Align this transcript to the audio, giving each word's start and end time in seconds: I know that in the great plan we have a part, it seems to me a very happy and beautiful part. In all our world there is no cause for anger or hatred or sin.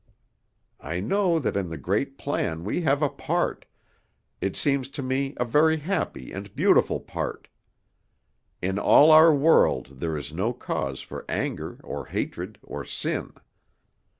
I 0.79 0.99
know 0.99 1.37
that 1.37 1.55
in 1.55 1.69
the 1.69 1.77
great 1.77 2.17
plan 2.17 2.63
we 2.63 2.81
have 2.81 3.03
a 3.03 3.09
part, 3.09 3.65
it 4.41 4.57
seems 4.57 4.89
to 4.89 5.03
me 5.03 5.35
a 5.37 5.45
very 5.45 5.77
happy 5.77 6.31
and 6.31 6.55
beautiful 6.55 6.99
part. 6.99 7.49
In 8.63 8.79
all 8.79 9.11
our 9.11 9.31
world 9.31 9.99
there 9.99 10.17
is 10.17 10.33
no 10.33 10.53
cause 10.53 11.01
for 11.03 11.23
anger 11.29 11.79
or 11.83 12.07
hatred 12.07 12.57
or 12.63 12.83
sin. 12.83 13.33